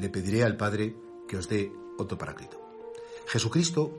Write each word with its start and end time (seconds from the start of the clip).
Le 0.00 0.08
pediré 0.08 0.44
al 0.44 0.56
Padre 0.56 0.94
que 1.28 1.36
os 1.36 1.48
dé 1.48 1.72
otro 1.98 2.16
paráclito. 2.16 2.60
Jesucristo 3.26 3.98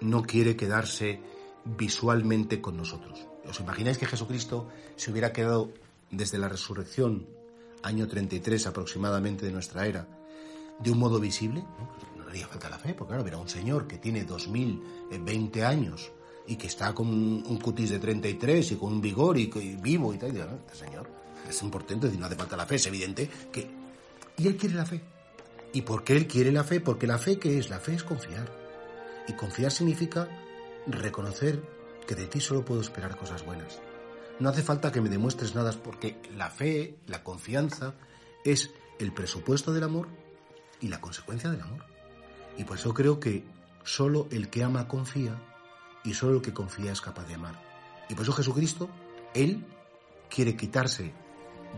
no 0.00 0.22
quiere 0.22 0.56
quedarse 0.56 1.20
visualmente 1.64 2.60
con 2.60 2.76
nosotros. 2.76 3.26
¿Os 3.48 3.60
imagináis 3.60 3.98
que 3.98 4.06
Jesucristo 4.06 4.68
se 4.96 5.10
hubiera 5.10 5.32
quedado 5.32 5.70
desde 6.10 6.38
la 6.38 6.48
resurrección, 6.48 7.26
año 7.82 8.08
33 8.08 8.66
aproximadamente 8.66 9.46
de 9.46 9.52
nuestra 9.52 9.86
era, 9.86 10.08
de 10.78 10.90
un 10.90 10.98
modo 10.98 11.20
visible? 11.20 11.62
No, 12.16 12.24
le 12.24 12.30
haría 12.30 12.48
falta 12.48 12.68
la 12.68 12.78
fe, 12.78 12.94
porque 12.94 13.14
claro, 13.14 13.26
era 13.26 13.38
un 13.38 13.48
señor 13.48 13.86
que 13.86 13.98
tiene 13.98 14.24
2020 14.24 15.64
años 15.64 16.10
y 16.46 16.56
que 16.56 16.66
está 16.66 16.94
con 16.94 17.08
un 17.08 17.58
cutis 17.58 17.90
de 17.90 17.98
33 17.98 18.72
y 18.72 18.76
con 18.76 18.92
un 18.92 19.00
vigor 19.00 19.38
y, 19.38 19.46
vivo 19.80 20.14
y 20.14 20.18
tal. 20.18 20.34
Y, 20.34 20.40
este 20.40 20.86
señor 20.86 21.08
es 21.48 21.62
importante, 21.62 22.10
no 22.18 22.26
hace 22.26 22.36
falta 22.36 22.56
la 22.56 22.66
fe, 22.66 22.76
es 22.76 22.86
evidente 22.86 23.28
que... 23.52 23.68
Y 24.38 24.46
él 24.46 24.56
quiere 24.56 24.74
la 24.74 24.84
fe. 24.84 25.15
¿Y 25.72 25.82
por 25.82 26.04
qué 26.04 26.16
Él 26.16 26.26
quiere 26.26 26.52
la 26.52 26.64
fe? 26.64 26.80
Porque 26.80 27.06
la 27.06 27.18
fe, 27.18 27.38
¿qué 27.38 27.58
es? 27.58 27.70
La 27.70 27.80
fe 27.80 27.94
es 27.94 28.04
confiar. 28.04 28.50
Y 29.28 29.34
confiar 29.34 29.72
significa 29.72 30.28
reconocer 30.86 31.62
que 32.06 32.14
de 32.14 32.26
ti 32.26 32.40
solo 32.40 32.64
puedo 32.64 32.80
esperar 32.80 33.16
cosas 33.16 33.44
buenas. 33.44 33.80
No 34.38 34.48
hace 34.48 34.62
falta 34.62 34.92
que 34.92 35.00
me 35.00 35.08
demuestres 35.08 35.54
nada 35.54 35.72
porque 35.72 36.20
la 36.34 36.50
fe, 36.50 36.98
la 37.06 37.22
confianza, 37.22 37.94
es 38.44 38.70
el 38.98 39.12
presupuesto 39.12 39.72
del 39.72 39.84
amor 39.84 40.08
y 40.80 40.88
la 40.88 41.00
consecuencia 41.00 41.50
del 41.50 41.62
amor. 41.62 41.84
Y 42.56 42.64
por 42.64 42.78
eso 42.78 42.94
creo 42.94 43.18
que 43.18 43.44
solo 43.82 44.28
el 44.30 44.50
que 44.50 44.62
ama 44.62 44.88
confía 44.88 45.40
y 46.04 46.14
solo 46.14 46.36
el 46.36 46.42
que 46.42 46.52
confía 46.52 46.92
es 46.92 47.00
capaz 47.00 47.26
de 47.26 47.34
amar. 47.34 47.60
Y 48.08 48.14
por 48.14 48.22
eso 48.22 48.32
Jesucristo, 48.32 48.88
Él 49.34 49.64
quiere 50.28 50.56
quitarse 50.56 51.12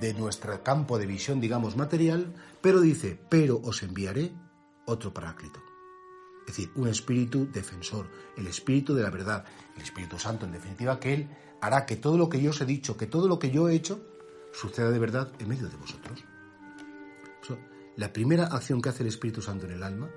de 0.00 0.14
nuestro 0.14 0.62
campo 0.62 0.98
de 0.98 1.06
visión, 1.06 1.40
digamos, 1.40 1.76
material, 1.76 2.34
pero 2.60 2.80
dice, 2.80 3.18
pero 3.28 3.60
os 3.62 3.82
enviaré 3.82 4.32
otro 4.86 5.12
paráclito. 5.12 5.60
Es 6.46 6.56
decir, 6.56 6.70
un 6.74 6.88
espíritu 6.88 7.48
defensor, 7.50 8.06
el 8.36 8.46
espíritu 8.46 8.94
de 8.94 9.02
la 9.02 9.10
verdad, 9.10 9.44
el 9.76 9.82
Espíritu 9.82 10.18
Santo, 10.18 10.44
en 10.44 10.52
definitiva, 10.52 11.00
que 11.00 11.14
Él 11.14 11.28
hará 11.60 11.86
que 11.86 11.96
todo 11.96 12.18
lo 12.18 12.28
que 12.28 12.40
yo 12.42 12.50
os 12.50 12.60
he 12.60 12.66
dicho, 12.66 12.96
que 12.96 13.06
todo 13.06 13.28
lo 13.28 13.38
que 13.38 13.50
yo 13.50 13.68
he 13.68 13.74
hecho, 13.74 14.06
suceda 14.52 14.90
de 14.90 14.98
verdad 14.98 15.32
en 15.38 15.48
medio 15.48 15.68
de 15.68 15.76
vosotros. 15.76 16.24
la 17.96 18.12
primera 18.12 18.46
acción 18.46 18.82
que 18.82 18.88
hace 18.88 19.04
el 19.04 19.08
Espíritu 19.08 19.40
Santo 19.40 19.66
en 19.66 19.72
el 19.72 19.82
alma 19.82 20.10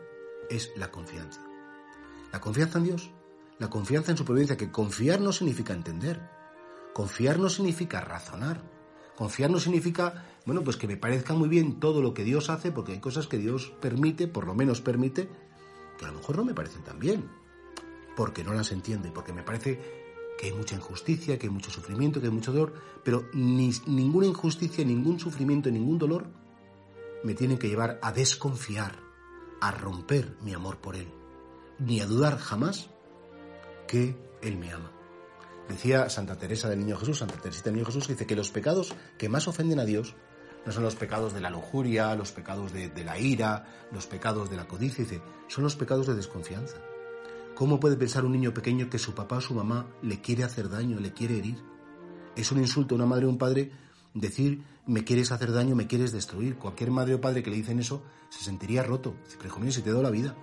es 0.50 0.72
la 0.76 0.90
confianza. 0.90 1.42
La 2.32 2.42
confianza 2.42 2.80
en 2.80 2.86
Dios, 2.86 3.12
la 3.60 3.70
confianza 3.70 4.12
en 4.12 4.18
su 4.18 4.26
providencia, 4.26 4.58
que 4.58 4.72
confiar 4.72 5.22
no 5.22 5.32
significa 5.32 5.74
entender, 5.74 6.20
confiar 6.94 7.40
no 7.40 7.50
significa 7.50 8.02
razonar, 8.02 8.62
Confiar 9.18 9.50
no 9.50 9.60
significa, 9.60 10.26
bueno, 10.46 10.64
pues 10.64 10.78
que 10.78 10.88
me 10.88 10.96
parezca 10.96 11.34
muy 11.34 11.50
bien 11.50 11.80
todo 11.80 12.04
lo 12.04 12.14
que 12.14 12.24
Dios 12.24 12.52
hace, 12.52 12.72
porque 12.72 12.92
hay 12.92 13.00
cosas 13.00 13.26
que 13.26 13.40
Dios 13.40 13.74
permite, 13.82 14.28
por 14.28 14.46
lo 14.46 14.54
menos 14.54 14.80
permite, 14.80 15.28
que 15.98 16.06
a 16.06 16.10
lo 16.10 16.20
mejor 16.20 16.38
no 16.38 16.46
me 16.46 16.54
parecen 16.54 16.84
tan 16.84 17.00
bien, 17.00 17.28
porque 18.16 18.44
no 18.44 18.54
las 18.54 18.72
entiendo 18.72 19.08
y 19.08 19.12
porque 19.12 19.34
me 19.34 19.42
parece 19.42 19.80
que 20.38 20.46
hay 20.46 20.54
mucha 20.54 20.76
injusticia, 20.76 21.40
que 21.40 21.48
hay 21.48 21.52
mucho 21.52 21.72
sufrimiento, 21.72 22.22
que 22.22 22.28
hay 22.28 22.32
mucho 22.32 22.52
dolor, 22.52 22.76
pero 23.04 23.28
ni, 23.34 23.72
ninguna 23.88 24.28
injusticia, 24.28 24.86
ningún 24.86 25.20
sufrimiento, 25.20 25.72
ningún 25.72 25.98
dolor 25.98 26.28
me 27.24 27.34
tienen 27.34 27.58
que 27.58 27.70
llevar 27.70 28.00
a 28.04 28.12
desconfiar, 28.12 29.00
a 29.62 29.72
romper 29.72 30.38
mi 30.42 30.54
amor 30.54 30.78
por 30.78 30.96
Él, 30.96 31.08
ni 31.80 32.02
a 32.02 32.06
dudar 32.06 32.38
jamás 32.38 32.92
que 33.88 34.16
Él 34.44 34.58
me 34.58 34.72
ama. 34.72 34.92
Decía 35.70 36.10
Santa 36.10 36.38
Teresa 36.38 36.70
del 36.70 36.80
Niño 36.80 36.98
Jesús, 36.98 37.20
Santa 37.20 37.36
Teresita 37.36 37.66
del 37.66 37.76
Niño 37.76 37.86
Jesús, 37.86 38.08
dice 38.08 38.26
que 38.26 38.36
los 38.36 38.52
pecados 38.52 38.96
que 39.18 39.30
más 39.30 39.48
ofenden 39.48 39.80
a 39.80 39.86
Dios 39.86 40.16
no 40.66 40.72
son 40.72 40.84
los 40.84 40.96
pecados 40.96 41.34
de 41.34 41.42
la 41.42 41.50
lujuria, 41.50 42.16
los 42.16 42.32
pecados 42.32 42.74
de, 42.74 42.92
la 43.04 43.18
ira, 43.18 43.88
los 43.92 44.06
pecados 44.06 44.50
de 44.50 44.58
la 44.58 44.68
codicia, 44.68 45.04
dice, 45.04 45.22
son 45.48 45.64
los 45.64 45.76
pecados 45.76 46.08
de 46.08 46.16
desconfianza. 46.16 46.78
¿Cómo 47.56 47.80
puede 47.80 47.98
pensar 47.98 48.26
un 48.26 48.34
niño 48.34 48.54
pequeño 48.54 48.90
que 48.90 49.00
su 49.00 49.14
papá 49.14 49.38
o 49.38 49.42
su 49.42 49.54
mamá 49.54 49.88
le 50.02 50.22
quiere 50.22 50.44
hacer 50.44 50.70
daño, 50.70 51.00
le 51.00 51.14
quiere 51.14 51.38
herir? 51.38 51.64
Es 52.36 52.52
un 52.52 52.60
insulto 52.60 52.96
a 52.96 52.98
una 52.98 53.06
madre 53.06 53.26
o 53.26 53.30
un 53.30 53.38
padre 53.38 53.72
decir 54.14 54.64
me 54.86 55.04
quieres 55.04 55.32
hacer 55.32 55.52
daño, 55.52 55.76
me 55.76 55.88
quieres 55.88 56.12
destruir. 56.12 56.58
Cualquier 56.58 56.92
madre 56.92 57.16
o 57.16 57.22
padre 57.22 57.44
que 57.44 57.50
le 57.50 57.58
dicen 57.58 57.80
eso 57.80 58.04
se 58.30 58.44
sentiría 58.44 58.84
roto. 58.84 59.16
Dice, 59.26 59.38
pero 59.38 59.50
hijo 59.50 59.72
si 59.72 59.82
te 59.82 59.90
doy 59.90 60.04
la 60.04 60.10
vida. 60.10 60.36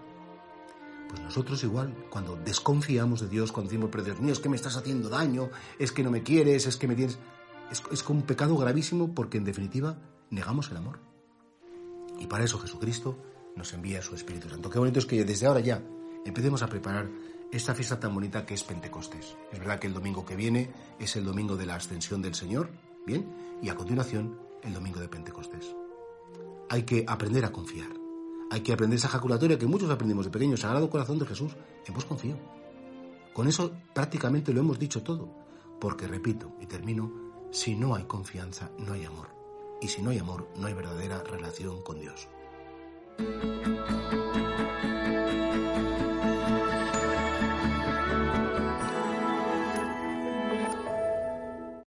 Pues 1.14 1.26
nosotros 1.26 1.62
igual, 1.62 1.94
cuando 2.10 2.34
desconfiamos 2.34 3.20
de 3.20 3.28
Dios, 3.28 3.52
cuando 3.52 3.70
decimos, 3.70 3.88
pero 3.92 4.02
Dios 4.02 4.20
mío, 4.20 4.32
es 4.32 4.40
que 4.40 4.48
me 4.48 4.56
estás 4.56 4.76
haciendo 4.76 5.08
daño, 5.08 5.48
es 5.78 5.92
que 5.92 6.02
no 6.02 6.10
me 6.10 6.24
quieres, 6.24 6.66
es 6.66 6.76
que 6.76 6.88
me 6.88 6.96
tienes... 6.96 7.20
Es, 7.70 7.84
es 7.92 8.08
un 8.08 8.22
pecado 8.22 8.56
gravísimo 8.56 9.14
porque 9.14 9.38
en 9.38 9.44
definitiva 9.44 9.96
negamos 10.30 10.72
el 10.72 10.78
amor. 10.78 10.98
Y 12.18 12.26
para 12.26 12.42
eso 12.42 12.58
Jesucristo 12.58 13.16
nos 13.54 13.72
envía 13.74 14.02
su 14.02 14.16
Espíritu 14.16 14.48
Santo. 14.48 14.68
Qué 14.68 14.80
bonito 14.80 14.98
es 14.98 15.06
que 15.06 15.24
desde 15.24 15.46
ahora 15.46 15.60
ya 15.60 15.80
empecemos 16.24 16.62
a 16.62 16.66
preparar 16.66 17.08
esta 17.52 17.74
fiesta 17.74 18.00
tan 18.00 18.12
bonita 18.12 18.44
que 18.44 18.54
es 18.54 18.64
Pentecostés. 18.64 19.36
Es 19.52 19.60
verdad 19.60 19.78
que 19.78 19.86
el 19.86 19.94
domingo 19.94 20.24
que 20.24 20.34
viene 20.34 20.72
es 20.98 21.14
el 21.14 21.24
domingo 21.24 21.56
de 21.56 21.66
la 21.66 21.76
ascensión 21.76 22.22
del 22.22 22.34
Señor, 22.34 22.70
¿bien? 23.06 23.32
Y 23.62 23.68
a 23.68 23.76
continuación 23.76 24.36
el 24.64 24.74
domingo 24.74 24.98
de 24.98 25.08
Pentecostés. 25.08 25.76
Hay 26.70 26.82
que 26.82 27.04
aprender 27.06 27.44
a 27.44 27.52
confiar. 27.52 28.03
Hay 28.50 28.60
que 28.60 28.72
aprender 28.72 28.98
esa 28.98 29.08
ejaculatoria 29.08 29.58
que 29.58 29.66
muchos 29.66 29.90
aprendimos 29.90 30.26
de 30.26 30.30
pequeños, 30.30 30.60
Sagrado 30.60 30.90
Corazón 30.90 31.18
de 31.18 31.26
Jesús, 31.26 31.56
en 31.86 31.94
vos 31.94 32.04
confío. 32.04 32.36
Con 33.32 33.48
eso 33.48 33.72
prácticamente 33.92 34.52
lo 34.52 34.60
hemos 34.60 34.78
dicho 34.78 35.02
todo, 35.02 35.28
porque 35.80 36.06
repito 36.06 36.52
y 36.60 36.66
termino, 36.66 37.10
si 37.50 37.74
no 37.74 37.94
hay 37.94 38.04
confianza, 38.04 38.70
no 38.78 38.92
hay 38.92 39.04
amor. 39.04 39.28
Y 39.80 39.88
si 39.88 40.02
no 40.02 40.10
hay 40.10 40.18
amor, 40.18 40.48
no 40.56 40.66
hay 40.66 40.74
verdadera 40.74 41.22
relación 41.24 41.82
con 41.82 42.00
Dios. 42.00 42.28